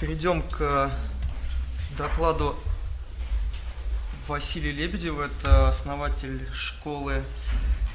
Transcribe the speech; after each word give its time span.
перейдем 0.00 0.42
к 0.42 0.90
докладу 1.98 2.58
Василия 4.26 4.72
Лебедева. 4.72 5.24
Это 5.24 5.68
основатель 5.68 6.48
школы 6.54 7.22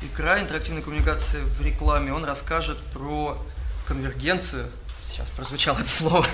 «Икра. 0.03 0.39
Интерактивной 0.39 0.83
коммуникации 0.83 1.41
в 1.41 1.61
рекламе». 1.61 2.13
Он 2.13 2.23
расскажет 2.23 2.77
про 2.93 3.43
конвергенцию, 3.87 4.69
сейчас 5.01 5.31
прозвучало 5.31 5.79
это 5.79 5.89
слово, 5.89 6.27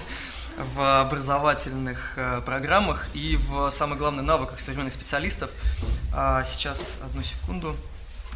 в 0.58 1.02
образовательных 1.02 2.18
э, 2.18 2.42
программах 2.42 3.08
и 3.14 3.38
в, 3.38 3.70
самое 3.70 3.98
главное, 3.98 4.24
навыках 4.24 4.60
современных 4.60 4.94
специалистов. 4.94 5.50
А 6.14 6.44
сейчас, 6.44 6.98
одну 7.02 7.24
секунду, 7.24 7.78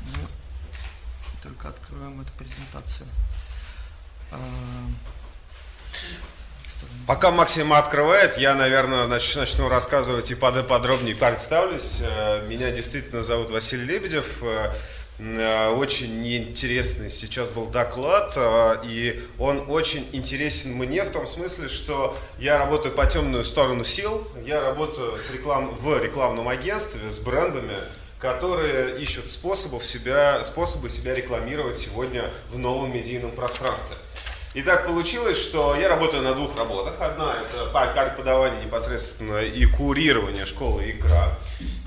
мы 0.01 0.27
только 1.43 1.67
откроем 1.67 2.21
эту 2.21 2.31
презентацию. 2.33 3.07
А, 6.81 6.85
Пока 7.07 7.31
Максим 7.31 7.73
открывает, 7.73 8.37
я, 8.37 8.55
наверное, 8.55 9.07
нач- 9.07 9.37
начну 9.37 9.69
рассказывать 9.69 10.31
и 10.31 10.35
под- 10.35 10.67
подробнее 10.67 11.15
представлюсь. 11.15 11.99
Э, 12.01 12.45
Меня 12.47 12.71
действительно 12.71 13.23
зовут 13.23 13.51
Василий 13.51 13.85
Лебедев. 13.85 14.41
Э, 14.41 14.71
э, 15.19 15.69
Очень 15.69 16.25
интересный 16.35 17.09
сейчас 17.09 17.49
был 17.49 17.67
доклад, 17.67 18.35
и 18.83 19.23
он 19.39 19.65
очень 19.69 20.07
интересен 20.11 20.73
мне 20.73 21.03
в 21.03 21.09
том 21.11 21.27
смысле, 21.27 21.69
что 21.69 22.17
я 22.39 22.57
работаю 22.57 22.93
по 22.93 23.05
темную 23.05 23.45
сторону 23.45 23.83
сил, 23.83 24.27
я 24.45 24.59
работаю 24.61 25.17
с 25.17 25.29
реклам... 25.31 25.73
в 25.75 26.01
рекламном 26.01 26.47
агентстве 26.49 27.11
с 27.11 27.19
брендами, 27.19 27.75
которые 28.19 28.99
ищут 28.99 29.29
способов 29.29 29.85
себя, 29.85 30.43
способы 30.43 30.89
себя 30.89 31.13
рекламировать 31.13 31.77
сегодня 31.77 32.29
в 32.51 32.57
новом 32.57 32.93
медийном 32.93 33.31
пространстве. 33.31 33.95
И 34.55 34.61
так 34.61 34.85
получилось, 34.85 35.37
что 35.37 35.75
я 35.75 35.89
работаю 35.89 36.23
на 36.23 36.33
двух 36.33 36.57
работах. 36.57 36.93
Одна 37.01 37.41
это 37.41 37.65
пар- 37.71 37.93
преподавание 37.93 38.63
непосредственно 38.63 39.39
и 39.41 39.65
курирование 39.65 40.45
школы 40.45 40.89
«Игра». 40.91 41.37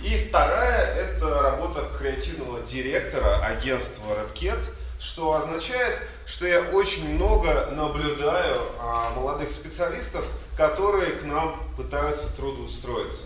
И 0.05 0.19
вторая 0.19 0.95
это 0.95 1.41
работа 1.41 1.89
креативного 1.98 2.61
директора 2.61 3.39
агентства 3.42 4.05
Red 4.12 4.34
Cats, 4.34 4.75
что 5.01 5.33
означает, 5.33 5.98
что 6.27 6.47
я 6.47 6.61
очень 6.61 7.15
много 7.15 7.70
наблюдаю 7.73 8.61
а, 8.79 9.12
молодых 9.17 9.51
специалистов, 9.51 10.27
которые 10.55 11.12
к 11.12 11.23
нам 11.25 11.59
пытаются 11.75 12.37
трудоустроиться. 12.37 13.23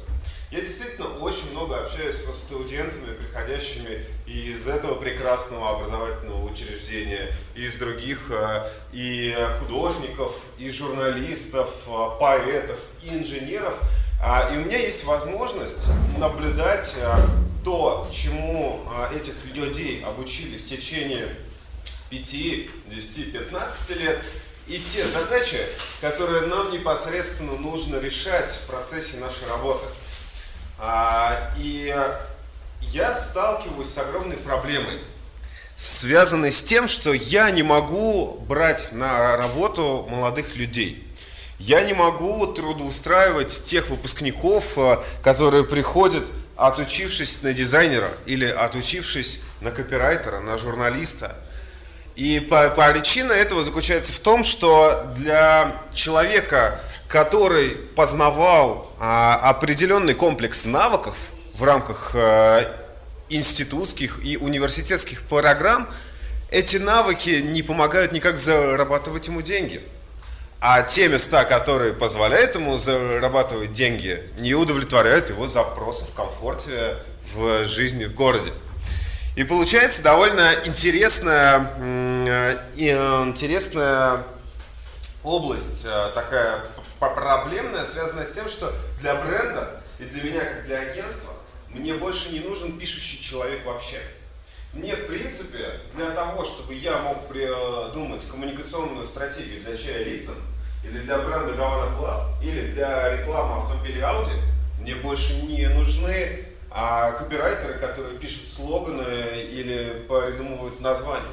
Я 0.53 0.61
действительно 0.61 1.09
очень 1.17 1.51
много 1.53 1.81
общаюсь 1.81 2.23
со 2.23 2.35
студентами, 2.35 3.15
приходящими 3.15 4.05
из 4.27 4.69
этого 4.69 4.97
прекрасного 4.97 5.77
образовательного 5.77 6.45
учреждения, 6.45 7.33
и 7.55 7.65
из 7.65 7.79
других, 7.79 8.31
э, 8.31 8.71
и 8.93 9.35
художников, 9.61 10.37
и 10.59 10.71
журналистов, 10.71 11.71
э, 11.87 12.09
поэтов, 12.21 12.79
и 13.03 13.09
инженеров. 13.09 13.79
А, 14.23 14.53
И 14.53 14.59
у 14.59 14.67
меня 14.67 14.77
есть 14.77 15.05
возможность 15.05 15.89
наблюдать 16.19 16.97
э, 16.99 17.15
то, 17.65 18.11
чему 18.13 18.83
этих 19.17 19.35
людей 19.47 20.05
обучили 20.05 20.59
в 20.59 20.67
течение 20.67 21.35
5, 22.11 22.91
10, 22.91 23.33
15 23.33 23.97
лет, 23.97 24.23
и 24.69 24.79
те 24.79 25.09
задачи, 25.09 25.65
которые 26.03 26.43
нам 26.47 26.73
непосредственно 26.73 27.53
нужно 27.53 27.97
решать 27.97 28.51
в 28.51 28.67
процессе 28.67 29.17
нашей 29.17 29.49
работы. 29.49 29.87
А, 30.85 31.53
И 31.57 31.95
я 32.81 33.15
сталкиваюсь 33.15 33.89
с 33.89 33.99
огромной 33.99 34.37
проблемой, 34.37 34.99
связанной 35.77 36.51
с 36.51 36.61
тем, 36.61 36.89
что 36.89 37.13
я 37.13 37.53
не 37.53 37.63
могу 37.63 38.45
брать 38.49 38.91
на 38.91 39.37
работу 39.37 40.09
молодых 40.11 40.57
людей. 40.57 41.07
Я 41.61 41.83
не 41.83 41.95
могу 41.95 42.49
трудоустраивать 42.49 43.63
тех 43.65 43.91
выпускников, 43.91 44.77
э, 44.77 44.99
которые 45.23 45.63
приходят, 45.63 46.25
отучившись 46.57 47.43
на 47.43 47.53
дизайнера 47.53 48.11
или 48.27 48.47
отучившись 48.47 49.41
на 49.61 49.71
копирайтера, 49.71 50.41
на 50.41 50.59
журналиста. 50.59 51.37
И 52.17 52.41
причина 52.41 53.31
этого 53.31 53.63
заключается 53.63 54.13
в 54.13 54.19
том, 54.19 54.43
что 54.43 55.07
для 55.17 55.81
человека, 55.95 56.81
который 57.13 57.73
познавал 57.95 58.91
а, 58.99 59.35
определенный 59.51 60.15
комплекс 60.15 60.65
навыков 60.65 61.19
в 61.53 61.63
рамках 61.63 62.13
э, 62.15 62.75
институтских 63.29 64.25
и 64.25 64.39
университетских 64.39 65.21
программ, 65.25 65.87
эти 66.51 66.79
навыки 66.79 67.43
не 67.45 67.63
помогают 67.63 68.13
никак 68.13 68.39
зарабатывать 68.39 69.27
ему 69.27 69.43
деньги. 69.43 69.83
А 70.59 70.81
те 70.81 71.09
места, 71.09 71.45
которые 71.45 71.93
позволяют 71.93 72.55
ему 72.55 72.79
зарабатывать 72.79 73.75
деньги, 73.75 74.23
не 74.39 74.55
удовлетворяют 74.55 75.29
его 75.29 75.47
запросы 75.47 76.07
в 76.07 76.15
комфорте 76.15 76.97
в 77.35 77.67
жизни 77.67 78.07
в 78.07 78.15
городе. 78.15 78.53
И 79.37 79.45
получается 79.45 80.03
довольно 80.03 80.55
интересная, 80.65 81.73
э, 81.77 82.57
э, 82.79 83.23
интересная 83.27 84.23
область, 85.23 85.87
такая 86.15 86.63
проблемная, 87.11 87.85
связанная 87.85 88.27
с 88.27 88.33
тем, 88.33 88.49
что 88.49 88.73
для 89.01 89.15
бренда 89.17 89.83
и 89.99 90.05
для 90.05 90.23
меня, 90.23 90.45
как 90.45 90.65
для 90.65 90.81
агентства, 90.81 91.33
мне 91.69 91.95
больше 91.95 92.31
не 92.31 92.41
нужен 92.41 92.79
пишущий 92.79 93.23
человек 93.23 93.65
вообще. 93.65 93.99
Мне, 94.73 94.97
в 94.97 95.07
принципе, 95.07 95.81
для 95.95 96.11
того, 96.13 96.45
чтобы 96.45 96.75
я 96.75 96.99
мог 96.99 97.29
придумать 97.29 98.27
коммуникационную 98.27 99.07
стратегию 99.07 99.61
для 99.61 99.77
чая 99.77 100.05
Lipton, 100.05 100.37
или 100.83 100.99
для 101.01 101.19
бренда 101.19 101.53
Havana 101.55 101.97
Club, 101.97 102.43
или 102.43 102.73
для 102.73 103.17
рекламы 103.17 103.59
автомобилей 103.59 104.01
Audi, 104.01 104.33
мне 104.81 104.95
больше 104.97 105.35
не 105.43 105.69
нужны 105.69 106.47
а, 106.71 107.13
копирайтеры, 107.13 107.75
которые 107.75 108.19
пишут 108.19 108.49
слоганы 108.49 109.43
или 109.43 110.07
придумывают 110.09 110.81
названия. 110.81 111.27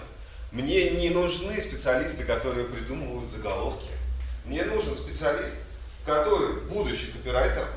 Мне 0.52 0.92
не 0.92 1.10
нужны 1.10 1.62
специалисты, 1.62 2.26
которые 2.26 2.66
придумывают 2.66 3.30
заголовки. 3.30 3.88
Мне 4.50 4.64
нужен 4.64 4.96
специалист, 4.96 5.66
который, 6.08 6.62
будучи 6.62 7.12
копирайтером, 7.12 7.68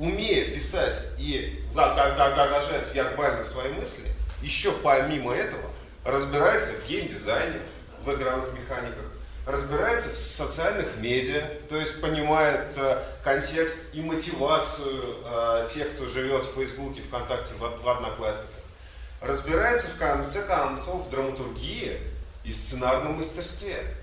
умея 0.00 0.52
писать 0.52 1.00
и 1.18 1.64
выражать 1.72 2.92
вербально 2.92 3.44
свои 3.44 3.70
мысли, 3.70 4.10
еще 4.42 4.72
помимо 4.72 5.32
этого 5.32 5.70
разбирается 6.04 6.72
в 6.72 6.88
геймдизайне, 6.88 7.60
в 8.04 8.12
игровых 8.12 8.52
механиках, 8.54 9.04
разбирается 9.46 10.08
в 10.10 10.18
социальных 10.18 10.96
медиа, 10.96 11.42
то 11.68 11.76
есть 11.76 12.00
понимает 12.00 12.76
э, 12.76 13.04
контекст 13.22 13.94
и 13.94 14.02
мотивацию 14.02 15.16
э, 15.24 15.68
тех, 15.70 15.94
кто 15.94 16.08
живет 16.08 16.44
в 16.44 16.54
Фейсбуке, 16.56 17.02
ВКонтакте, 17.02 17.54
в, 17.54 17.60
в 17.60 17.88
Одноклассниках, 17.88 18.50
разбирается 19.20 19.86
в 19.92 19.96
конце 19.96 20.42
концов 20.42 21.06
в 21.06 21.10
драматургии 21.10 22.00
и 22.42 22.52
сценарном 22.52 23.18
мастерстве. 23.18 23.94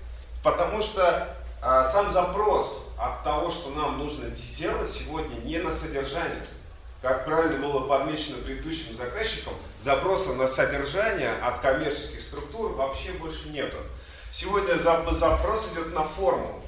Потому 0.42 0.80
что 0.80 1.36
сам 1.60 2.10
запрос 2.10 2.88
от 2.98 3.24
того, 3.24 3.50
что 3.50 3.70
нам 3.70 3.98
нужно 3.98 4.30
делать 4.30 4.88
сегодня, 4.88 5.34
не 5.40 5.58
на 5.58 5.72
содержание. 5.72 6.44
Как 7.02 7.24
правильно 7.24 7.58
было 7.58 7.86
подмечено 7.86 8.38
предыдущим 8.38 8.94
заказчиком, 8.96 9.54
запроса 9.80 10.34
на 10.34 10.48
содержание 10.48 11.32
от 11.42 11.60
коммерческих 11.60 12.22
структур 12.22 12.72
вообще 12.72 13.12
больше 13.12 13.48
нету. 13.50 13.76
Сегодня 14.32 14.74
за- 14.74 15.04
запрос 15.12 15.68
идет 15.72 15.94
на 15.94 16.02
форму. 16.04 16.62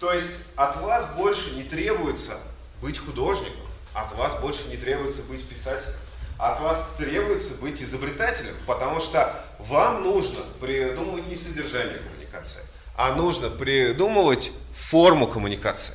То 0.00 0.12
есть 0.12 0.40
от 0.56 0.76
вас 0.80 1.06
больше 1.14 1.54
не 1.54 1.62
требуется 1.64 2.38
быть 2.80 2.98
художником, 2.98 3.60
от 3.92 4.12
вас 4.12 4.34
больше 4.40 4.68
не 4.68 4.76
требуется 4.76 5.22
быть 5.22 5.46
писателем, 5.46 5.98
от 6.38 6.60
вас 6.60 6.88
требуется 6.98 7.54
быть 7.60 7.80
изобретателем, 7.82 8.54
потому 8.66 9.00
что 9.00 9.34
вам 9.58 10.02
нужно 10.02 10.40
придумывать 10.60 11.26
не 11.28 11.36
содержание 11.36 11.98
коммуникации, 11.98 12.62
а 12.96 13.12
нужно 13.14 13.50
придумывать 13.50 14.52
форму 14.74 15.26
коммуникации. 15.26 15.94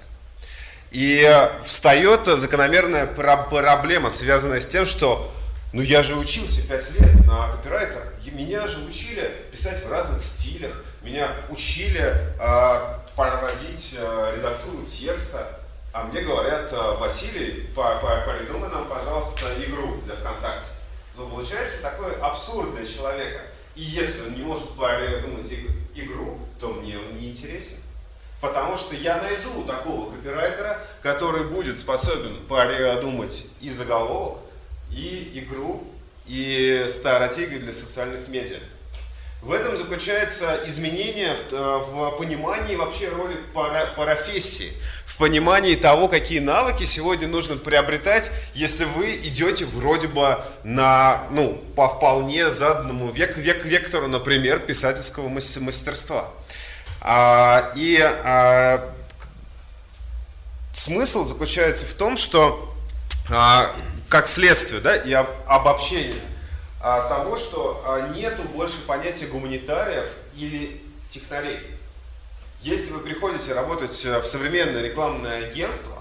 И 0.92 1.22
э, 1.24 1.50
встает 1.64 2.26
закономерная 2.26 3.06
про- 3.06 3.38
проблема, 3.44 4.10
связанная 4.10 4.60
с 4.60 4.66
тем, 4.66 4.86
что 4.86 5.32
ну 5.72 5.82
я 5.84 6.02
же 6.02 6.16
учился 6.16 6.68
5 6.68 6.92
лет 7.00 7.26
на 7.28 7.50
копирайтера, 7.52 8.04
и 8.26 8.32
меня 8.32 8.68
же 8.68 8.80
учили 8.80 9.32
писать 9.52 9.86
в 9.86 9.92
разных 9.92 10.26
стилях, 10.26 10.74
меня 11.04 11.30
учили 11.50 12.02
э, 12.40 12.98
проводить 13.16 13.96
э, 13.98 14.34
редактуру 14.38 14.84
текста, 14.88 15.60
а 15.94 16.04
мне 16.06 16.22
говорят, 16.22 16.74
э, 16.74 16.96
Василий, 17.00 17.68
по- 17.76 17.96
по- 18.00 18.24
придумай 18.32 18.70
нам, 18.70 18.88
пожалуйста, 18.88 19.54
игру 19.64 19.98
для 20.06 20.16
ВКонтакте. 20.16 20.68
Ну, 21.16 21.28
получается 21.30 21.82
такой 21.82 22.16
абсурд 22.20 22.76
для 22.76 22.86
человека. 22.86 23.42
И 23.76 23.82
если 23.82 24.22
он 24.28 24.34
не 24.34 24.42
может 24.42 24.70
придумать 24.70 25.52
иг- 25.52 25.70
игру, 26.06 26.40
то 26.60 26.70
мне 26.70 26.98
он 26.98 27.18
не 27.18 27.30
интересен. 27.30 27.78
Потому 28.42 28.78
что 28.78 28.96
я 28.96 29.22
найду 29.22 29.64
такого 29.66 30.12
копирайтера, 30.12 30.82
который 31.02 31.46
будет 31.46 31.78
способен 31.78 32.38
придумать 32.48 33.46
и 33.60 33.70
заголовок, 33.70 34.40
и 34.92 35.32
игру, 35.34 35.84
и 36.26 36.86
стратегию 36.90 37.60
для 37.60 37.74
социальных 37.74 38.28
медиа. 38.28 38.60
В 39.42 39.54
этом 39.54 39.78
заключается 39.78 40.60
изменение 40.66 41.34
в, 41.34 41.54
э, 41.54 41.78
в 41.78 42.18
понимании 42.18 42.76
вообще 42.76 43.08
роли 43.08 43.38
пара, 43.54 43.86
профессии, 43.96 44.74
в 45.06 45.16
понимании 45.16 45.76
того, 45.76 46.10
какие 46.10 46.40
навыки 46.40 46.84
сегодня 46.84 47.26
нужно 47.26 47.56
приобретать, 47.56 48.32
если 48.54 48.84
вы 48.84 49.16
идете 49.16 49.64
вроде 49.64 50.08
бы 50.08 50.40
на, 50.66 51.24
ну, 51.32 51.54
по 51.78 51.88
вполне 51.88 52.52
заданному 52.52 53.12
век, 53.12 53.38
век, 53.38 53.64
вектору, 53.64 54.10
например, 54.10 54.60
писательского 54.60 55.30
мастерства. 55.30 56.30
А, 57.00 57.72
и 57.78 57.98
а, 58.02 58.94
смысл 60.74 61.24
заключается 61.24 61.86
в 61.86 61.94
том, 61.94 62.18
что 62.18 62.76
а, 63.30 63.74
как 64.10 64.28
следствие 64.28 64.82
да, 64.82 64.98
и 64.98 65.14
об, 65.14 65.28
обобщение 65.48 66.22
того, 66.80 67.36
что 67.36 67.84
а, 67.86 68.10
нету 68.10 68.44
больше 68.44 68.86
понятия 68.86 69.28
гуманитариев 69.28 70.08
или 70.36 70.82
технарей. 71.10 71.60
Если 72.62 72.92
вы 72.92 73.00
приходите 73.00 73.54
работать 73.54 73.92
в 73.92 74.24
современное 74.24 74.82
рекламное 74.82 75.50
агентство, 75.50 76.00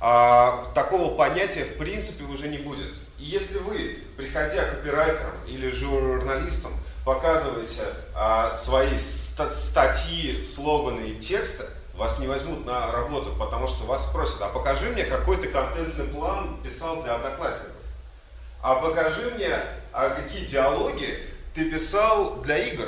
а, 0.00 0.70
такого 0.74 1.16
понятия 1.16 1.64
в 1.64 1.78
принципе 1.78 2.24
уже 2.24 2.48
не 2.48 2.58
будет. 2.58 2.94
И 3.18 3.24
если 3.24 3.58
вы, 3.58 3.98
приходя 4.16 4.64
копирайтером 4.64 5.34
или 5.46 5.70
журналистом, 5.70 6.72
показываете 7.04 7.82
а, 8.14 8.54
свои 8.56 8.98
статьи, 8.98 10.40
слоганы 10.42 11.08
и 11.08 11.18
тексты, 11.18 11.64
вас 11.94 12.18
не 12.18 12.26
возьмут 12.26 12.66
на 12.66 12.90
работу, 12.90 13.34
потому 13.38 13.68
что 13.68 13.84
вас 13.84 14.10
спросят, 14.10 14.42
а 14.42 14.48
покажи 14.48 14.90
мне, 14.90 15.04
какой 15.04 15.36
ты 15.36 15.48
контентный 15.48 16.06
план 16.06 16.60
писал 16.62 17.02
для 17.02 17.14
одноклассников. 17.14 17.76
А 18.62 18.74
покажи 18.76 19.30
мне, 19.36 19.58
а 19.94 20.10
какие 20.10 20.44
диалоги 20.44 21.18
ты 21.54 21.70
писал 21.70 22.42
для 22.42 22.58
игр. 22.58 22.86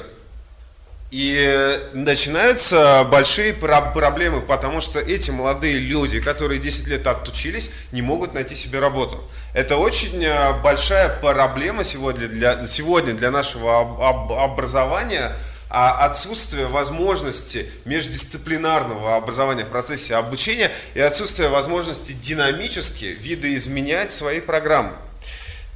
И 1.12 1.88
начинаются 1.92 3.06
большие 3.08 3.54
проблемы, 3.54 4.40
потому 4.40 4.80
что 4.80 4.98
эти 4.98 5.30
молодые 5.30 5.78
люди, 5.78 6.20
которые 6.20 6.58
10 6.58 6.88
лет 6.88 7.06
отучились, 7.06 7.70
не 7.92 8.02
могут 8.02 8.34
найти 8.34 8.56
себе 8.56 8.80
работу. 8.80 9.22
Это 9.54 9.76
очень 9.76 10.22
э, 10.24 10.60
большая 10.62 11.08
проблема 11.20 11.84
сегодня 11.84 12.26
для, 12.26 12.66
сегодня 12.66 13.14
для 13.14 13.30
нашего 13.30 14.42
образования, 14.42 15.36
а 15.70 16.04
отсутствие 16.04 16.66
возможности 16.66 17.70
междисциплинарного 17.84 19.14
образования 19.14 19.64
в 19.64 19.68
процессе 19.68 20.16
обучения 20.16 20.72
и 20.94 21.00
отсутствие 21.00 21.48
возможности 21.48 22.12
динамически 22.12 23.16
видоизменять 23.20 24.10
свои 24.10 24.40
программы. 24.40 24.96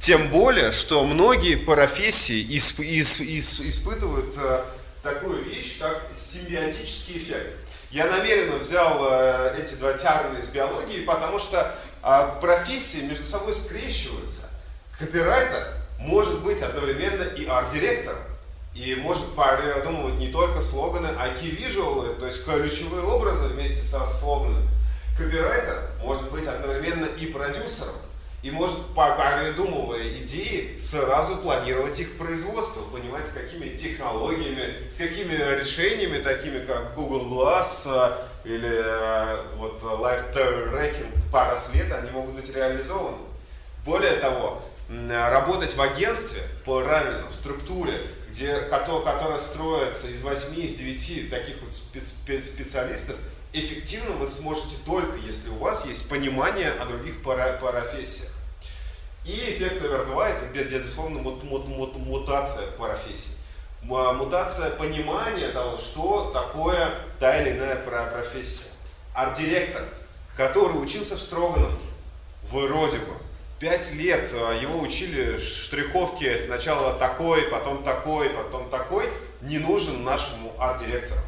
Тем 0.01 0.29
более, 0.29 0.71
что 0.71 1.05
многие 1.05 1.53
профессии 1.53 2.43
исп, 2.57 2.79
исп, 2.79 3.21
исп, 3.21 3.61
испытывают 3.61 4.33
э, 4.35 4.63
такую 5.03 5.43
вещь, 5.43 5.77
как 5.77 6.07
симбиотический 6.17 7.19
эффект. 7.19 7.55
Я 7.91 8.07
намеренно 8.07 8.57
взял 8.57 8.97
э, 9.07 9.61
эти 9.61 9.75
два 9.75 9.93
термина 9.93 10.39
из 10.39 10.49
биологии, 10.49 11.05
потому 11.05 11.37
что 11.37 11.75
э, 12.03 12.29
профессии 12.41 13.03
между 13.03 13.25
собой 13.25 13.53
скрещиваются. 13.53 14.49
Копирайтер 14.97 15.67
может 15.99 16.41
быть 16.41 16.63
одновременно 16.63 17.21
и 17.21 17.45
арт-директором 17.45 18.17
и 18.73 18.95
может 18.95 19.27
придумывать 19.35 20.15
не 20.15 20.31
только 20.31 20.63
слоганы, 20.63 21.09
а 21.15 21.27
и 21.27 21.47
визуалы, 21.47 22.15
то 22.15 22.25
есть 22.25 22.43
ключевые 22.43 23.03
образы 23.03 23.49
вместе 23.49 23.85
со 23.85 24.03
слоганами. 24.07 24.67
Копирайтер 25.15 25.79
может 26.03 26.31
быть 26.31 26.47
одновременно 26.47 27.05
и 27.05 27.27
продюсером, 27.27 27.93
и 28.43 28.49
может, 28.49 28.79
придумывая 28.95 30.07
идеи, 30.17 30.77
сразу 30.79 31.37
планировать 31.37 31.99
их 31.99 32.17
производство, 32.17 32.81
понимать, 32.81 33.27
с 33.27 33.33
какими 33.33 33.75
технологиями, 33.75 34.89
с 34.89 34.97
какими 34.97 35.35
решениями, 35.59 36.23
такими 36.23 36.65
как 36.65 36.95
Google 36.95 37.27
Glass 37.27 37.83
э, 37.85 38.47
или 38.47 38.81
э, 38.83 39.37
вот 39.57 39.81
Life 39.83 40.33
Tracking 40.33 41.11
пара 41.31 41.57
лет, 41.73 41.91
они 41.91 42.09
могут 42.09 42.35
быть 42.35 42.53
реализованы. 42.53 43.17
Более 43.85 44.13
того, 44.13 44.63
работать 44.89 45.75
в 45.75 45.81
агентстве 45.81 46.41
правильно, 46.65 47.27
в 47.29 47.35
структуре, 47.35 48.07
где, 48.29 48.61
которая 48.61 49.39
строится 49.39 50.07
из 50.07 50.21
8, 50.21 50.59
из 50.59 50.75
9 50.75 51.29
таких 51.29 51.57
вот 51.61 51.71
специалистов, 51.71 53.17
эффективно 53.53 54.15
вы 54.15 54.27
сможете 54.27 54.75
только, 54.85 55.17
если 55.17 55.49
у 55.49 55.55
вас 55.55 55.85
есть 55.85 56.09
понимание 56.09 56.71
о 56.71 56.85
других 56.85 57.21
профессиях. 57.23 58.31
И 59.25 59.31
эффект 59.31 59.81
номер 59.81 60.05
два– 60.05 60.29
это, 60.29 60.45
безусловно, 60.47 61.19
мут, 61.19 61.43
мут, 61.43 61.67
мут, 61.67 61.95
мутация 61.95 62.67
профессии. 62.71 63.33
Мутация 63.83 64.71
понимания 64.71 65.49
того, 65.49 65.77
что 65.77 66.31
такое 66.31 66.91
та 67.19 67.41
или 67.41 67.51
иная 67.51 67.75
профессия. 67.75 68.69
Арт-директор, 69.13 69.83
который 70.37 70.81
учился 70.81 71.15
в 71.15 71.21
Строгановке, 71.21 71.85
вроде 72.43 72.97
бы, 72.99 73.13
Пять 73.61 73.93
лет 73.93 74.31
а, 74.33 74.59
его 74.59 74.79
учили 74.79 75.37
штриховки 75.37 76.35
сначала 76.39 76.95
такой, 76.95 77.43
потом 77.43 77.83
такой, 77.83 78.31
потом 78.31 78.67
такой, 78.71 79.07
не 79.43 79.59
нужен 79.59 80.03
нашему 80.03 80.51
арт-директору. 80.57 81.21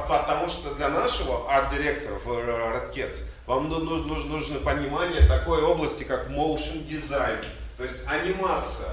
Потому 0.00 0.48
что 0.48 0.74
для 0.74 0.88
нашего 0.88 1.52
арт-директора 1.52 2.18
в 2.18 2.28
Red 2.28 2.92
Cats 2.92 3.24
вам 3.46 3.68
нужно, 3.68 4.14
нужно 4.14 4.60
понимание 4.60 5.26
такой 5.26 5.62
области, 5.62 6.04
как 6.04 6.28
motion 6.28 6.86
design, 6.86 7.44
то 7.76 7.82
есть 7.82 8.06
анимация 8.06 8.90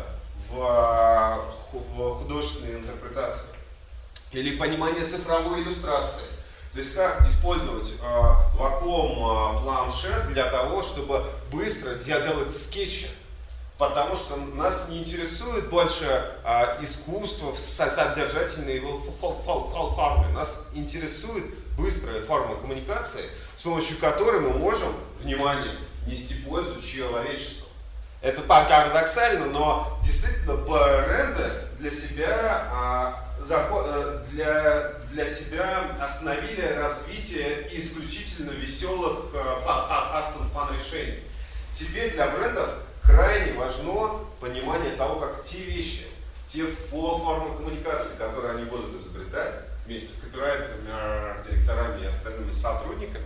в, 0.50 0.60
а, 0.62 1.40
в 1.72 2.19
художественной 2.22 2.80
интерпретации. 2.80 3.50
Или 4.31 4.57
понимание 4.57 5.07
цифровой 5.07 5.63
иллюстрации. 5.63 6.24
То 6.72 6.80
есть 6.80 6.94
как 6.94 7.28
использовать 7.28 7.94
э, 8.00 8.22
вакуум 8.54 9.57
э, 9.57 9.62
планшет 9.62 10.28
для 10.34 10.46
того, 10.51 10.84
чтобы 10.84 11.25
быстро 11.51 11.96
делать 11.96 12.56
скетчи. 12.56 13.07
Потому 13.80 14.16
что 14.16 14.36
нас 14.36 14.88
не 14.90 15.00
интересует 15.00 15.70
больше 15.70 16.06
э, 16.44 16.84
искусство 16.84 17.56
содержательной 17.56 18.76
его 18.76 18.98
формы. 18.98 20.28
Нас 20.34 20.68
интересует 20.74 21.46
быстрая 21.76 22.22
форма 22.22 22.58
коммуникации, 22.58 23.24
с 23.58 23.64
помощью 23.64 23.98
которой 23.98 24.42
мы 24.42 24.52
можем, 24.52 24.94
внимание, 25.24 25.76
нести 26.06 26.36
пользу 26.36 26.80
человечеству. 26.81 27.68
Это 28.22 28.42
парадоксально, 28.44 29.46
но 29.46 30.00
действительно 30.04 30.56
бренды 30.58 31.50
для 31.80 31.90
себя 31.90 32.68
а, 32.72 33.30
Э, 33.42 34.24
для, 34.32 34.92
для 35.12 35.25
себя 35.25 35.98
остановили 36.02 36.62
развитие 36.78 37.70
исключительно 37.72 38.52
веселых 38.52 39.32
фастон 39.64 40.46
э, 40.46 40.50
фан 40.54 40.75
решений. 40.75 41.24
Теперь 41.72 42.13
для 42.13 42.27
брендов 42.27 42.70
крайне 43.10 43.54
важно 43.54 44.20
понимание 44.39 44.92
того, 44.92 45.20
как 45.20 45.44
те 45.44 45.60
вещи, 45.60 46.06
те 46.46 46.66
формы 46.66 47.56
коммуникации, 47.58 48.18
которые 48.18 48.56
они 48.56 48.63
будут 48.66 48.96
изобретать 49.00 49.54
вместе 49.86 50.13
с 50.13 50.22
копирайтерами, 50.22 51.44
директорами 51.48 52.04
и 52.04 52.08
остальными 52.08 52.51
сотрудниками, 52.51 53.25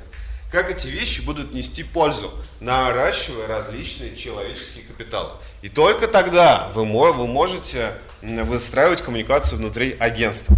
как 0.52 0.70
эти 0.70 0.88
вещи 0.88 1.22
будут 1.22 1.54
нести 1.54 1.84
пользу, 1.84 2.32
наращивая 2.60 3.48
различные 3.48 4.16
человеческие 4.16 4.86
капиталы. 4.86 5.32
И 5.62 5.70
только 5.70 6.08
тогда 6.08 6.70
вы, 6.74 6.86
вы 7.12 7.28
можете 7.28 7.94
выстраивать 8.22 9.02
коммуникацию 9.02 9.58
внутри 9.58 9.98
агентства. 10.00 10.56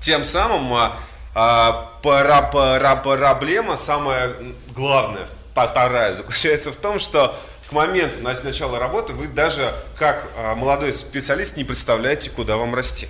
Тем 0.00 0.24
самым 0.24 0.72
а, 0.74 0.98
а, 1.34 1.92
пара, 2.02 2.50
пара, 2.52 2.96
проблема, 2.96 3.76
самая 3.76 4.34
главная, 4.74 5.26
вторая, 5.52 6.14
заключается 6.14 6.72
в 6.72 6.76
том, 6.76 6.98
что 6.98 7.38
к 7.68 7.72
моменту 7.72 8.20
начала 8.20 8.78
работы 8.78 9.12
вы 9.12 9.28
даже 9.28 9.74
как 9.98 10.28
а, 10.36 10.54
молодой 10.54 10.94
специалист 10.94 11.56
не 11.56 11.64
представляете, 11.64 12.30
куда 12.30 12.56
вам 12.56 12.74
расти. 12.74 13.08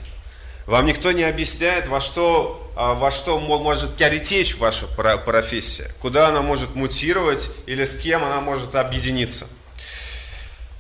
Вам 0.66 0.86
никто 0.86 1.12
не 1.12 1.24
объясняет, 1.24 1.86
во 1.88 2.00
что, 2.00 2.70
а, 2.74 2.94
во 2.94 3.10
что 3.10 3.38
может 3.38 3.96
течь 3.96 4.56
ваша 4.56 4.86
профессия, 4.86 5.90
куда 6.00 6.28
она 6.28 6.42
может 6.42 6.74
мутировать 6.74 7.50
или 7.66 7.84
с 7.84 7.94
кем 7.94 8.24
она 8.24 8.40
может 8.40 8.74
объединиться. 8.74 9.46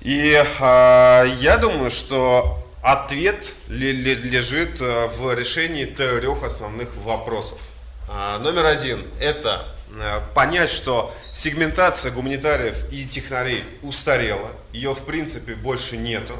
И 0.02 0.32
э, 0.60 1.26
я 1.40 1.56
думаю, 1.56 1.90
что 1.90 2.62
Ответ 2.86 3.54
лежит 3.66 4.78
в 4.78 5.34
решении 5.34 5.86
трех 5.86 6.44
основных 6.44 6.94
вопросов. 6.98 7.58
Номер 8.06 8.66
один– 8.66 9.04
это 9.20 9.66
понять, 10.34 10.70
что 10.70 11.14
сегментация 11.32 12.10
гуманитариев 12.12 12.90
и 12.90 13.06
технарей 13.06 13.64
устарела, 13.82 14.50
ее 14.72 14.94
в 14.94 15.04
принципе 15.04 15.54
больше 15.54 15.96
нету. 15.96 16.34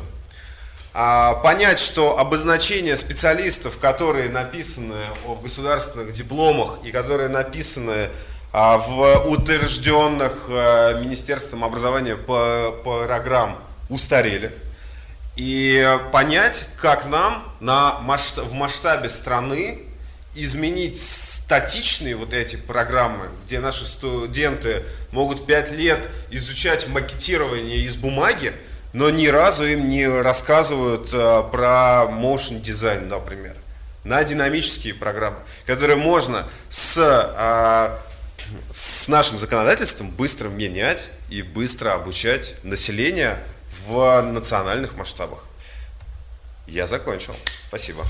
А, 0.98 1.34
понять, 1.34 1.78
что 1.78 2.18
обозначение 2.18 2.96
специалистов, 2.96 3.76
которые 3.78 4.30
написаны 4.30 4.96
в 5.26 5.42
государственных 5.42 6.10
дипломах 6.12 6.78
и 6.84 6.90
которые 6.90 7.28
написаны 7.28 8.08
а, 8.50 8.78
в 8.78 9.28
утвержденных 9.28 10.46
э, 10.48 10.98
Министерством 11.02 11.64
образования 11.64 12.16
программ 12.16 13.58
устарели. 13.90 14.54
и 15.36 15.98
понять, 16.12 16.66
как 16.80 17.04
нам 17.04 17.44
на 17.60 18.00
масштаб, 18.00 18.46
в 18.46 18.54
масштабе 18.54 19.10
страны 19.10 19.82
изменить 20.36 21.00
статичные 21.00 22.16
вот 22.16 22.32
эти 22.32 22.56
программы, 22.56 23.28
где 23.44 23.60
наши 23.60 23.86
студенты 23.86 24.84
могут 25.12 25.46
5 25.46 25.72
лет 25.72 26.08
изучать 26.30 26.88
макетирование 26.88 27.78
из 27.78 27.96
бумаги, 27.96 28.52
но 28.92 29.10
ни 29.10 29.26
разу 29.26 29.64
им 29.64 29.88
не 29.88 30.06
рассказывают 30.08 31.10
а, 31.12 31.42
про 31.44 32.10
motion 32.10 32.60
дизайн, 32.60 33.08
например, 33.08 33.54
на 34.04 34.24
динамические 34.24 34.94
программы, 34.94 35.38
которые 35.66 35.96
можно 35.96 36.48
с, 36.70 36.96
а, 36.98 37.98
с 38.72 39.08
нашим 39.08 39.38
законодательством 39.38 40.10
быстро 40.10 40.48
менять 40.48 41.08
и 41.28 41.42
быстро 41.42 41.94
обучать 41.94 42.56
население 42.62 43.38
в 43.86 44.22
национальных 44.22 44.96
масштабах. 44.96 45.46
Я 46.66 46.86
закончил. 46.86 47.36
Спасибо. 47.68 48.04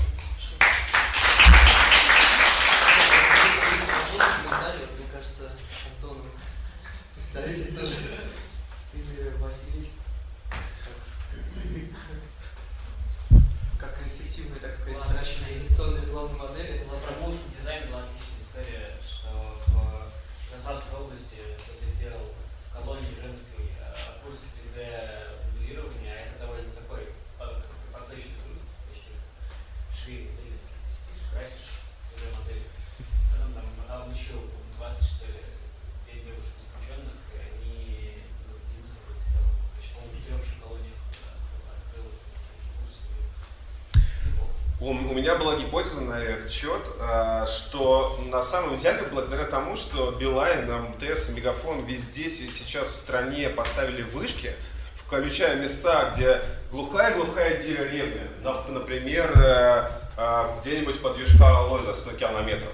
Меня 45.17 45.35
была 45.35 45.55
гипотеза 45.55 46.01
на 46.01 46.21
этот 46.21 46.51
счет, 46.51 46.79
а, 46.99 47.47
что 47.47 48.19
на 48.27 48.43
самом 48.43 48.77
деле, 48.77 49.01
благодаря 49.11 49.45
тому, 49.45 49.75
что 49.75 50.11
Билайн, 50.11 50.71
МТС 50.71 51.29
и 51.29 51.33
Мегафон 51.33 51.83
везде 51.85 52.29
сейчас 52.29 52.89
в 52.89 52.95
стране 52.95 53.49
поставили 53.49 54.03
вышки, 54.03 54.53
включая 54.95 55.55
места, 55.55 56.11
где 56.13 56.39
глухая-глухая 56.71 57.59
деревня, 57.59 58.27
например, 58.67 59.31
э, 59.35 59.89
а, 60.17 60.59
где-нибудь 60.61 61.01
под 61.01 61.17
Юшкар-Алой 61.17 61.83
за 61.83 61.95
100 61.95 62.11
километров, 62.11 62.73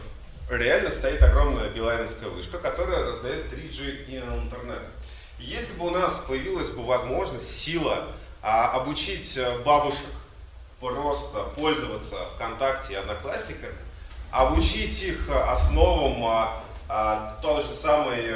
реально 0.49 0.91
стоит 0.91 1.23
огромная 1.23 1.69
билайновская 1.69 2.27
вышка, 2.27 2.57
которая 2.57 3.05
раздает 3.05 3.53
3G 3.53 4.05
и 4.07 4.17
интернет. 4.17 4.81
Если 5.39 5.77
бы 5.77 5.87
у 5.87 5.91
нас 5.91 6.19
появилась 6.19 6.69
бы 6.69 6.83
возможность, 6.83 7.49
сила 7.57 8.03
а, 8.41 8.71
обучить 8.73 9.37
э, 9.37 9.59
бабушек 9.59 10.09
просто 10.83 11.43
пользоваться 11.55 12.17
ВКонтакте 12.35 12.93
и 12.93 12.95
Одноклассниками, 12.97 13.75
обучить 14.31 15.01
их 15.03 15.29
основам 15.29 16.23
а, 16.25 16.63
а, 16.89 17.39
той 17.41 17.63
же 17.63 17.73
самой 17.73 18.31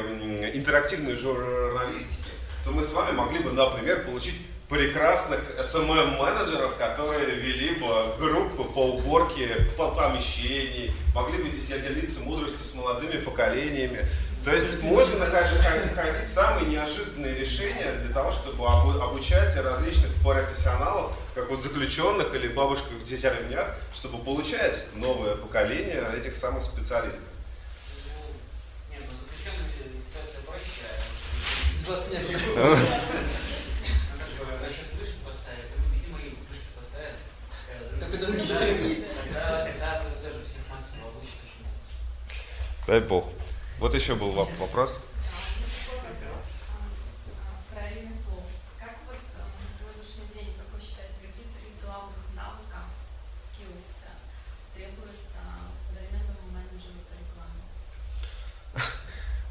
интерактивной 0.55 1.15
журналистики, 1.15 2.29
то 2.63 2.71
мы 2.71 2.83
с 2.83 2.93
вами 2.93 3.11
могли 3.11 3.39
бы, 3.39 3.51
например, 3.51 4.05
получить 4.05 4.35
прекрасных 4.69 5.39
SMM-менеджеров, 5.59 6.75
которые 6.77 7.35
вели 7.35 7.75
бы 7.75 7.87
группы 8.19 8.63
по 8.63 8.85
уборке 8.95 9.47
по 9.77 9.91
помещений, 9.91 10.91
могли 11.15 11.41
бы 11.41 11.49
делиться 11.49 12.19
мудростью 12.21 12.65
с 12.65 12.73
молодыми 12.75 13.21
поколениями. 13.21 14.05
То 14.43 14.53
есть 14.53 14.81
можно 14.83 15.17
находить, 15.19 15.59
находить 15.95 16.29
самые 16.29 16.67
неожиданные 16.67 17.35
решения 17.35 17.99
для 18.03 18.13
того, 18.13 18.31
чтобы 18.31 18.65
обучать 18.65 19.55
различных 19.57 20.13
профессионалов, 20.23 21.11
как 21.35 21.49
вот 21.49 21.61
заключенных 21.61 22.33
или 22.33 22.47
бабушек 22.47 22.85
в 22.91 23.03
деревнях, 23.03 23.75
чтобы 23.93 24.23
получать 24.23 24.85
новое 24.95 25.35
поколение 25.35 26.03
этих 26.17 26.35
самых 26.35 26.63
специалистов. 26.63 27.27
Ну, 28.05 28.93
нет, 28.93 29.01
ну 29.09 29.17
заключенными 29.17 29.71
ситуация 29.99 30.41
проще. 30.43 30.87
20 31.85 32.29
лет. 32.29 33.07
Дай 42.87 43.01
Бог. 43.01 43.25
Вот 43.79 43.93
еще 43.93 44.15
был 44.15 44.31
вопрос. 44.31 44.97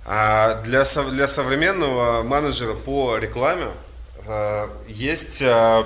А 0.09 0.63
для, 0.63 0.85
для 0.85 1.27
современного 1.27 2.23
менеджера 2.23 2.75
по 2.75 3.17
рекламе 3.19 3.69
э, 4.25 4.69
есть 4.87 5.43
э, 5.43 5.85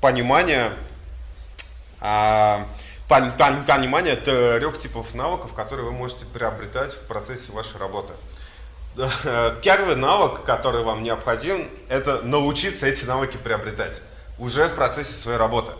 понимание, 0.00 0.70
э, 2.00 2.64
понимание 3.08 4.16
трех 4.16 4.78
типов 4.78 5.14
навыков, 5.14 5.52
которые 5.54 5.86
вы 5.86 5.92
можете 5.92 6.24
приобретать 6.26 6.92
в 6.92 7.02
процессе 7.02 7.52
вашей 7.52 7.78
работы. 7.78 8.12
Первый 9.62 9.96
навык, 9.96 10.44
который 10.44 10.82
вам 10.82 11.02
необходим, 11.02 11.68
это 11.88 12.22
научиться 12.22 12.86
эти 12.86 13.04
навыки 13.04 13.36
приобретать 13.36 14.02
уже 14.38 14.68
в 14.68 14.74
процессе 14.74 15.14
своей 15.14 15.38
работы. 15.38 15.72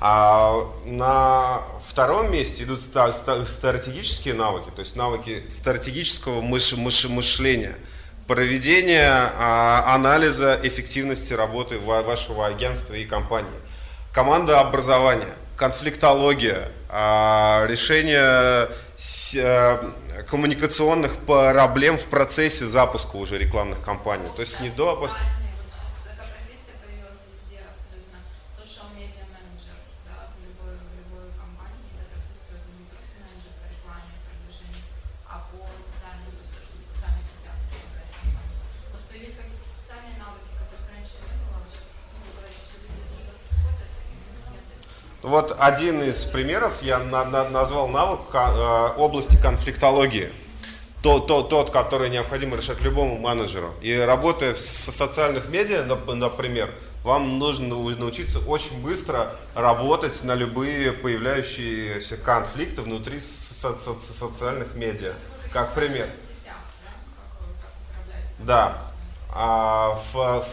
А 0.00 0.70
на 0.84 1.62
втором 1.86 2.30
месте 2.30 2.64
идут 2.64 2.80
стратегические 2.80 4.34
навыки, 4.34 4.70
то 4.74 4.80
есть 4.80 4.96
навыки 4.96 5.44
стратегического 5.48 6.40
мышления, 6.42 7.76
проведение 8.26 9.10
а, 9.38 9.94
анализа 9.94 10.58
эффективности 10.62 11.32
работы 11.32 11.78
вашего 11.78 12.46
агентства 12.46 12.94
и 12.94 13.04
компании, 13.04 13.50
команда 14.12 14.60
образования, 14.60 15.32
конфликтология, 15.56 16.70
а, 16.88 17.66
решение 17.68 18.68
а, 19.38 19.92
коммуникационных 20.28 21.16
проблем 21.18 21.98
в 21.98 22.04
процессе 22.06 22.66
запуска 22.66 23.16
уже 23.16 23.38
рекламных 23.38 23.82
кампаний. 23.82 24.26
То 24.36 24.42
есть 24.42 24.60
не 24.60 24.70
до, 24.70 24.92
а 24.92 24.96
после... 24.96 25.18
Вот 45.34 45.56
один 45.58 46.00
из 46.00 46.24
примеров 46.26 46.80
я 46.80 47.00
на, 47.00 47.24
на, 47.24 47.48
назвал 47.48 47.88
навык 47.88 48.20
э, 48.32 48.90
области 48.96 49.36
конфликтологии. 49.36 50.30
То, 51.02 51.18
то, 51.18 51.42
тот, 51.42 51.70
который 51.70 52.08
необходимо 52.08 52.56
решать 52.56 52.80
любому 52.82 53.18
менеджеру. 53.18 53.74
И 53.80 53.92
работая 53.96 54.54
в 54.54 54.60
социальных 54.60 55.48
медиа, 55.48 55.82
например, 56.14 56.70
вам 57.02 57.40
нужно 57.40 57.74
научиться 57.74 58.38
очень 58.46 58.80
быстро 58.80 59.34
работать 59.56 60.22
на 60.22 60.36
любые 60.36 60.92
появляющиеся 60.92 62.16
конфликты 62.16 62.82
внутри 62.82 63.18
со 63.18 63.74
со 63.74 64.00
социальных 64.00 64.76
медиа. 64.76 65.14
Как 65.52 65.74
пример. 65.74 66.08
Да. 68.38 68.78
А 69.36 69.98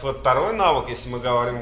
второй 0.02 0.54
навык, 0.54 0.90
если 0.90 1.08
мы 1.10 1.20
говорим 1.20 1.60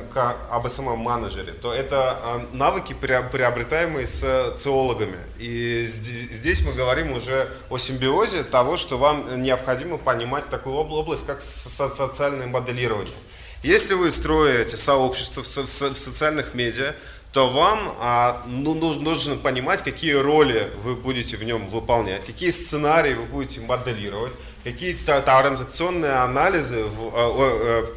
об 0.50 0.66
SMM-менеджере, 0.66 1.52
то 1.52 1.74
это 1.74 2.18
а, 2.22 2.46
навыки, 2.54 2.94
приобретаемые 2.94 4.08
с 4.08 4.56
циологами. 4.58 5.18
И 5.38 5.86
здесь 5.86 6.62
мы 6.62 6.72
говорим 6.72 7.12
уже 7.12 7.52
о 7.70 7.78
симбиозе 7.78 8.44
того, 8.44 8.78
что 8.78 8.98
вам 8.98 9.42
необходимо 9.42 9.98
понимать 9.98 10.48
такую 10.48 10.76
область, 10.78 11.26
как 11.26 11.42
социальное 11.42 12.48
моделирование. 12.48 13.18
Если 13.64 13.96
вы 13.96 14.14
строите 14.14 14.78
сообщество 14.78 15.44
в 15.44 15.48
социальных 15.48 16.54
медиа, 16.54 16.96
то 17.34 17.48
вам 17.48 17.96
а, 18.00 18.44
ну, 18.48 18.74
нужно 18.74 19.36
понимать, 19.36 19.84
какие 19.84 20.14
роли 20.14 20.72
вы 20.84 20.96
будете 20.96 21.38
в 21.38 21.44
нем 21.44 21.68
выполнять, 21.68 22.26
какие 22.26 22.50
сценарии 22.50 23.14
вы 23.14 23.26
будете 23.26 23.62
моделировать, 23.62 24.34
какие-то 24.72 25.22
транзакционные 25.22 26.12
анализы, 26.12 26.86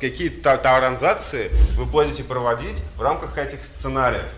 какие-то 0.01 0.57
транзакции 0.57 1.51
вы 1.77 1.85
будете 1.85 2.25
проводить 2.25 2.83
в 2.97 3.03
рамках 3.03 3.37
этих 3.37 3.65
сценариев. 3.65 4.31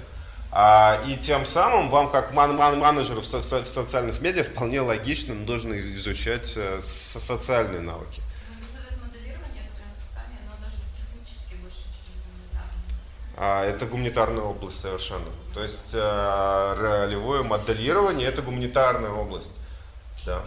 А, 0.51 1.01
и 1.07 1.17
тем 1.17 1.47
самым 1.47 1.91
вам, 1.91 2.11
как 2.11 2.33
ман 2.33 2.57
менеджеру 2.57 3.21
в, 3.21 3.25
в 3.25 3.67
социальных 3.67 4.21
медиа, 4.21 4.45
вполне 4.45 4.81
логично 4.81 5.35
нужно 5.35 5.81
изучать 5.81 6.53
э, 6.57 6.81
со 6.81 7.19
социальные 7.19 7.81
навыки. 7.81 8.23
А, 13.37 13.65
это 13.65 13.87
гуманитарная 13.87 14.45
область 14.45 14.81
совершенно. 14.81 15.27
То 15.55 15.63
есть 15.63 15.91
э, 15.93 16.75
ролевое 16.79 17.43
моделирование 17.43 18.29
это 18.29 18.43
гуманитарная 18.43 19.11
область. 19.11 19.53
Да. 20.25 20.45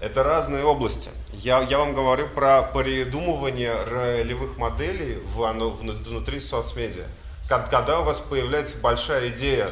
Это 0.00 0.22
разные 0.22 0.64
области. 0.64 1.10
Я, 1.32 1.60
я 1.62 1.78
вам 1.78 1.92
говорю 1.92 2.28
про 2.28 2.62
придумывание 2.62 3.74
ролевых 3.84 4.56
моделей 4.56 5.18
в, 5.34 5.42
оно, 5.42 5.70
внутри 5.70 6.40
соцмедиа. 6.40 7.04
Когда 7.48 8.00
у 8.00 8.04
вас 8.04 8.20
появляется 8.20 8.76
большая 8.78 9.28
идея 9.30 9.70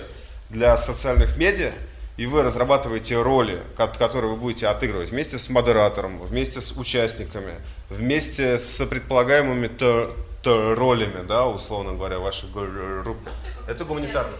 для 0.50 0.76
социальных 0.76 1.36
медиа, 1.36 1.72
и 2.16 2.26
вы 2.26 2.42
разрабатываете 2.42 3.20
роли, 3.20 3.60
которые 3.76 4.32
вы 4.32 4.36
будете 4.36 4.68
отыгрывать 4.68 5.10
вместе 5.10 5.38
с 5.38 5.50
модератором, 5.50 6.18
вместе 6.18 6.60
с 6.60 6.72
участниками, 6.72 7.54
вместе 7.90 8.58
с 8.58 8.84
предполагаемыми 8.86 9.70
ролями, 10.44 11.26
да, 11.26 11.46
условно 11.46 11.92
говоря, 11.92 12.18
вашей 12.18 12.48
группы. 12.50 13.30
Это 13.68 13.84
гуманитарно. 13.84 14.36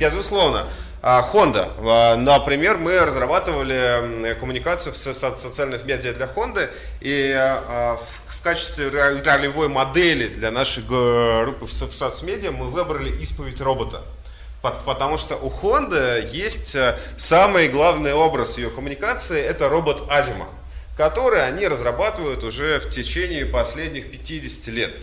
Безусловно. 0.00 0.66
А, 1.00 1.24
Honda. 1.32 1.70
А, 1.78 2.16
например, 2.16 2.76
мы 2.76 2.98
разрабатывали 3.00 4.34
коммуникацию 4.40 4.92
в 4.92 4.96
социальных 4.96 5.84
медиа 5.84 6.12
для 6.12 6.26
Honda, 6.26 6.68
и 7.00 7.32
а, 7.36 7.96
в 8.28 8.42
качестве 8.42 8.88
ролевой 8.88 9.68
модели 9.68 10.28
для 10.28 10.50
нашей 10.50 10.82
группы 10.82 11.66
в 11.66 11.72
соцмедиа 11.72 12.50
мы 12.50 12.66
выбрали 12.66 13.10
исповедь 13.22 13.60
робота. 13.60 14.02
Потому 14.60 15.18
что 15.18 15.36
у 15.36 15.50
Honda 15.50 16.28
есть 16.32 16.76
самый 17.16 17.68
главный 17.68 18.12
образ 18.12 18.58
ее 18.58 18.70
коммуникации, 18.70 19.40
это 19.40 19.68
робот 19.68 20.10
Азима, 20.10 20.48
который 20.96 21.46
они 21.46 21.68
разрабатывают 21.68 22.42
уже 22.42 22.80
в 22.80 22.90
течение 22.90 23.46
последних 23.46 24.10
50 24.10 24.66
лет. 24.74 24.96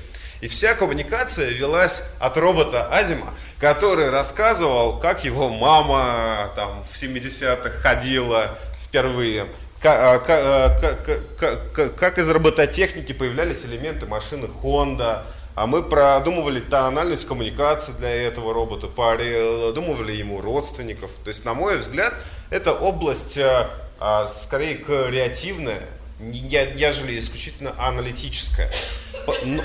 И 0.45 0.47
вся 0.47 0.75
коммуникация 0.75 1.49
велась 1.49 2.03
от 2.19 2.37
робота 2.37 2.87
Азима, 2.95 3.33
который 3.59 4.11
рассказывал, 4.11 4.99
как 4.99 5.25
его 5.25 5.49
мама 5.49 6.51
там, 6.55 6.85
в 6.87 6.95
70-х 6.95 7.71
ходила 7.79 8.55
впервые, 8.83 9.47
как, 9.81 10.27
как, 10.27 11.95
как 11.95 12.17
из 12.19 12.29
робототехники 12.29 13.11
появлялись 13.11 13.65
элементы 13.65 14.05
машины 14.05 14.47
Honda, 14.61 15.23
а 15.55 15.65
мы 15.65 15.81
продумывали 15.81 16.59
тональность 16.59 17.27
коммуникации 17.27 17.93
для 17.93 18.11
этого 18.11 18.53
робота, 18.53 18.85
продумывали 18.85 20.11
ему 20.11 20.41
родственников. 20.41 21.09
То 21.23 21.29
есть, 21.29 21.43
на 21.43 21.55
мой 21.55 21.79
взгляд, 21.79 22.13
это 22.51 22.71
область 22.71 23.39
э, 23.39 23.67
а, 23.99 24.27
скорее 24.27 24.75
креативная, 24.75 25.81
нежели 26.19 27.17
исключительно 27.17 27.73
аналитическая. 27.79 28.71
Но 29.43 29.63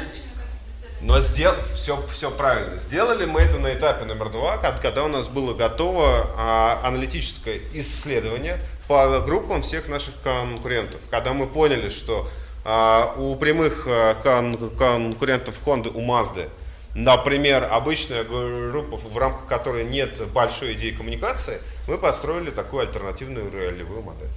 сдел... 1.20 1.54
все, 1.74 2.06
все 2.08 2.30
правильно. 2.30 2.78
Сделали 2.78 3.24
мы 3.24 3.40
это 3.40 3.58
на 3.58 3.72
этапе 3.72 4.04
номер 4.04 4.28
два, 4.30 4.58
когда 4.58 5.04
у 5.04 5.08
нас 5.08 5.28
было 5.28 5.54
готово 5.54 6.30
а, 6.36 6.80
аналитическое 6.84 7.60
исследование 7.72 8.58
по 8.86 9.20
группам 9.20 9.62
всех 9.62 9.88
наших 9.88 10.14
конкурентов. 10.22 11.00
Когда 11.10 11.32
мы 11.32 11.46
поняли, 11.46 11.88
что 11.88 12.28
а, 12.64 13.14
у 13.16 13.34
прямых 13.36 13.84
а, 13.86 14.14
кон- 14.22 14.76
конкурентов 14.76 15.56
Honda, 15.64 15.90
у 15.94 16.02
Mazda, 16.02 16.50
например, 16.94 17.68
обычная 17.70 18.24
группа, 18.24 18.96
в 18.96 19.16
рамках 19.16 19.46
которой 19.46 19.84
нет 19.84 20.20
большой 20.32 20.74
идеи 20.74 20.90
коммуникации, 20.90 21.60
мы 21.88 21.96
построили 21.96 22.50
такую 22.50 22.82
альтернативную 22.82 23.50
ролевую 23.50 24.02
модель. 24.02 24.28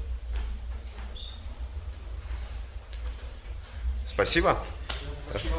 Спасибо. 4.06 4.58
Спасибо. 5.30 5.56